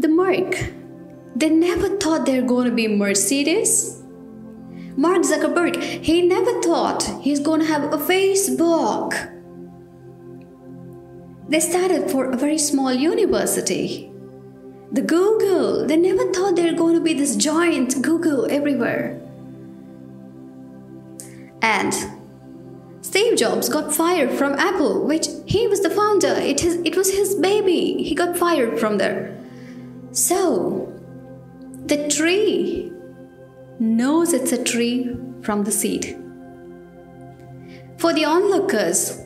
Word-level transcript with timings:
the 0.00 0.08
Merc. 0.08 0.72
They 1.34 1.50
never 1.50 1.96
thought 1.96 2.26
they're 2.26 2.42
going 2.42 2.68
to 2.68 2.74
be 2.74 2.88
Mercedes. 2.88 4.02
Mark 4.96 5.22
Zuckerberg, 5.22 5.76
he 6.02 6.22
never 6.22 6.60
thought 6.62 7.02
he's 7.20 7.40
going 7.40 7.60
to 7.60 7.66
have 7.66 7.92
a 7.92 7.98
Facebook. 7.98 9.32
They 11.48 11.60
started 11.60 12.10
for 12.10 12.30
a 12.30 12.36
very 12.36 12.58
small 12.58 12.92
university. 12.92 14.10
The 14.92 15.02
Google, 15.02 15.86
they 15.86 15.96
never 15.96 16.32
thought 16.32 16.56
they're 16.56 16.74
going 16.74 16.94
to 16.94 17.00
be 17.00 17.14
this 17.14 17.36
giant 17.36 18.02
Google 18.02 18.50
everywhere. 18.50 19.20
And 21.62 21.94
Steve 23.02 23.36
Jobs 23.36 23.68
got 23.68 23.94
fired 23.94 24.30
from 24.32 24.54
Apple, 24.54 25.04
which 25.04 25.26
he 25.46 25.68
was 25.68 25.80
the 25.80 25.90
founder. 25.90 26.34
It 26.38 26.96
was 26.96 27.12
his 27.12 27.34
baby. 27.34 28.02
He 28.02 28.14
got 28.14 28.36
fired 28.36 28.78
from 28.80 28.98
there. 28.98 29.35
So, 30.16 30.90
the 31.88 32.08
tree 32.08 32.90
knows 33.78 34.32
it's 34.32 34.50
a 34.50 34.64
tree 34.64 35.14
from 35.42 35.64
the 35.64 35.70
seed. 35.70 36.16
For 37.98 38.14
the 38.14 38.24
onlookers, 38.24 39.18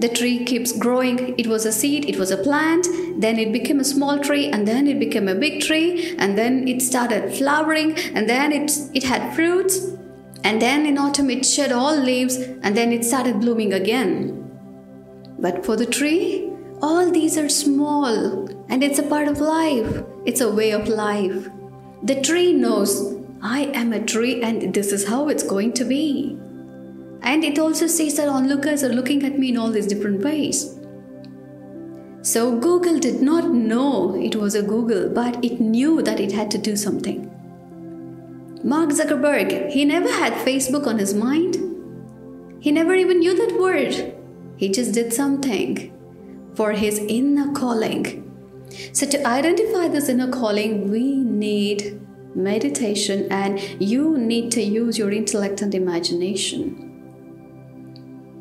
the 0.00 0.10
tree 0.12 0.44
keeps 0.44 0.76
growing. 0.76 1.34
It 1.38 1.46
was 1.46 1.64
a 1.64 1.72
seed, 1.72 2.04
it 2.04 2.18
was 2.18 2.30
a 2.30 2.36
plant, 2.36 2.86
then 3.16 3.38
it 3.38 3.54
became 3.54 3.80
a 3.80 3.84
small 3.84 4.18
tree, 4.18 4.48
and 4.50 4.68
then 4.68 4.86
it 4.86 5.00
became 5.00 5.28
a 5.28 5.34
big 5.34 5.62
tree, 5.62 6.14
and 6.18 6.36
then 6.36 6.68
it 6.68 6.82
started 6.82 7.32
flowering, 7.32 7.96
and 8.14 8.28
then 8.28 8.52
it, 8.52 8.70
it 8.92 9.04
had 9.04 9.34
fruits, 9.34 9.78
and 10.44 10.60
then 10.60 10.84
in 10.84 10.98
autumn 10.98 11.30
it 11.30 11.46
shed 11.46 11.72
all 11.72 11.96
leaves, 11.96 12.36
and 12.36 12.76
then 12.76 12.92
it 12.92 13.02
started 13.02 13.40
blooming 13.40 13.72
again. 13.72 14.42
But 15.38 15.64
for 15.64 15.74
the 15.74 15.86
tree, 15.86 16.53
all 16.84 17.10
these 17.10 17.38
are 17.38 17.48
small, 17.48 18.46
and 18.68 18.84
it's 18.84 18.98
a 18.98 19.08
part 19.10 19.26
of 19.26 19.40
life, 19.40 20.02
it's 20.26 20.42
a 20.42 20.52
way 20.52 20.70
of 20.70 20.86
life. 20.86 21.48
The 22.02 22.20
tree 22.20 22.52
knows 22.52 22.92
I 23.40 23.60
am 23.82 23.94
a 23.94 24.04
tree, 24.04 24.42
and 24.42 24.74
this 24.74 24.92
is 24.92 25.08
how 25.08 25.28
it's 25.28 25.42
going 25.42 25.72
to 25.74 25.84
be. 25.86 26.38
And 27.22 27.42
it 27.42 27.58
also 27.58 27.86
says 27.86 28.16
that 28.16 28.28
onlookers 28.28 28.84
are 28.84 28.92
looking 28.92 29.24
at 29.24 29.38
me 29.38 29.48
in 29.48 29.56
all 29.56 29.70
these 29.70 29.86
different 29.86 30.22
ways. 30.22 30.78
So 32.20 32.58
Google 32.58 32.98
did 32.98 33.22
not 33.22 33.50
know 33.50 34.14
it 34.14 34.36
was 34.36 34.54
a 34.54 34.62
Google, 34.62 35.08
but 35.08 35.42
it 35.42 35.62
knew 35.62 36.02
that 36.02 36.20
it 36.20 36.32
had 36.32 36.50
to 36.50 36.58
do 36.58 36.76
something. 36.76 37.30
Mark 38.62 38.90
Zuckerberg, 38.90 39.70
he 39.70 39.86
never 39.86 40.12
had 40.12 40.34
Facebook 40.46 40.86
on 40.86 40.98
his 40.98 41.14
mind. 41.14 41.56
He 42.60 42.70
never 42.70 42.94
even 42.94 43.20
knew 43.20 43.34
that 43.34 43.58
word. 43.58 44.14
He 44.58 44.68
just 44.68 44.92
did 44.92 45.14
something 45.14 45.93
for 46.54 46.72
his 46.72 46.98
inner 46.98 47.52
calling. 47.52 48.20
So, 48.92 49.06
to 49.06 49.26
identify 49.26 49.88
this 49.88 50.08
inner 50.08 50.30
calling, 50.30 50.90
we 50.90 51.16
need 51.16 52.00
meditation 52.34 53.30
and 53.30 53.60
you 53.80 54.18
need 54.18 54.50
to 54.52 54.62
use 54.62 54.98
your 54.98 55.12
intellect 55.12 55.62
and 55.62 55.74
imagination. 55.74 56.90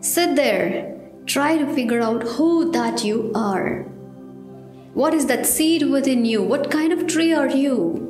Sit 0.00 0.34
there, 0.36 0.98
try 1.26 1.58
to 1.58 1.74
figure 1.74 2.00
out 2.00 2.22
who 2.22 2.72
that 2.72 3.04
you 3.04 3.32
are. 3.34 3.82
What 4.94 5.14
is 5.14 5.26
that 5.26 5.46
seed 5.46 5.82
within 5.90 6.24
you? 6.24 6.42
What 6.42 6.70
kind 6.70 6.92
of 6.92 7.06
tree 7.06 7.32
are 7.32 7.50
you? 7.50 8.06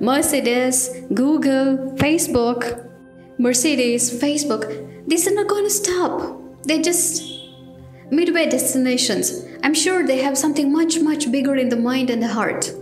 Mercedes, 0.00 0.88
Google, 1.12 1.92
Facebook, 1.96 2.88
Mercedes, 3.38 4.10
Facebook, 4.10 4.64
these 5.06 5.28
are 5.28 5.34
not 5.34 5.46
going 5.46 5.64
to 5.64 5.70
stop. 5.70 6.40
They're 6.62 6.80
just 6.80 7.29
midway 8.10 8.48
destinations. 8.48 9.44
I'm 9.62 9.74
sure 9.74 10.06
they 10.06 10.18
have 10.18 10.36
something 10.36 10.72
much, 10.72 10.98
much 11.00 11.30
bigger 11.30 11.56
in 11.56 11.68
the 11.68 11.76
mind 11.76 12.10
and 12.10 12.22
the 12.22 12.28
heart. 12.28 12.72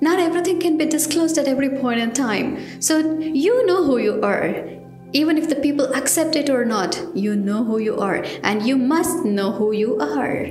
Not 0.00 0.18
everything 0.18 0.60
can 0.60 0.76
be 0.76 0.86
disclosed 0.86 1.38
at 1.38 1.48
every 1.48 1.70
point 1.70 2.00
in 2.00 2.12
time. 2.12 2.80
So 2.80 3.18
you 3.18 3.66
know 3.66 3.84
who 3.84 3.98
you 3.98 4.20
are. 4.22 4.64
Even 5.12 5.38
if 5.38 5.48
the 5.48 5.56
people 5.56 5.94
accept 5.94 6.36
it 6.36 6.50
or 6.50 6.64
not, 6.64 7.00
you 7.14 7.36
know 7.36 7.64
who 7.64 7.78
you 7.78 7.98
are, 7.98 8.24
and 8.42 8.66
you 8.66 8.76
must 8.76 9.24
know 9.24 9.52
who 9.52 9.72
you 9.72 9.98
are. 9.98 10.50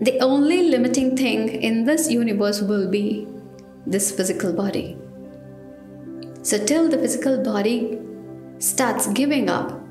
The 0.00 0.18
only 0.20 0.70
limiting 0.70 1.16
thing 1.16 1.48
in 1.48 1.84
this 1.84 2.10
universe 2.10 2.62
will 2.62 2.88
be 2.88 3.26
this 3.86 4.10
physical 4.10 4.52
body. 4.52 4.96
So, 6.42 6.64
till 6.64 6.88
the 6.88 6.98
physical 6.98 7.42
body 7.42 8.00
starts 8.58 9.08
giving 9.08 9.50
up, 9.50 9.81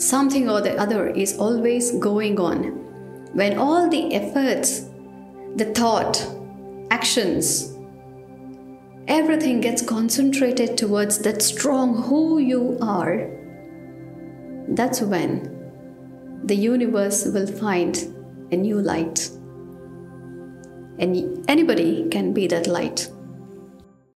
something 0.00 0.48
or 0.48 0.60
the 0.60 0.76
other 0.80 1.08
is 1.08 1.36
always 1.38 1.92
going 1.92 2.40
on. 2.40 2.62
When 3.34 3.58
all 3.58 3.88
the 3.88 4.14
efforts, 4.14 4.86
the 5.56 5.66
thought, 5.74 6.26
actions, 6.90 7.76
everything 9.06 9.60
gets 9.60 9.82
concentrated 9.82 10.76
towards 10.76 11.18
that 11.18 11.42
strong 11.42 12.02
who 12.02 12.38
you 12.38 12.78
are, 12.80 13.30
that's 14.68 15.02
when 15.02 15.60
the 16.44 16.56
universe 16.56 17.26
will 17.26 17.46
find 17.46 17.96
a 18.52 18.56
new 18.56 18.80
light. 18.80 19.30
And 20.98 21.44
anybody 21.48 22.08
can 22.08 22.32
be 22.32 22.46
that 22.48 22.66
light. 22.66 23.10